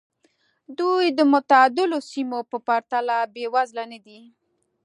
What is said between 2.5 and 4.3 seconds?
په پرتله بېوزله نه دي.